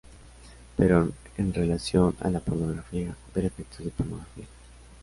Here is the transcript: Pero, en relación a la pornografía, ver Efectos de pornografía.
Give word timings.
Pero, 0.77 1.09
en 1.37 1.53
relación 1.53 2.15
a 2.21 2.31
la 2.31 2.39
pornografía, 2.39 3.15
ver 3.35 3.45
Efectos 3.45 3.85
de 3.85 3.91
pornografía. 3.91 4.47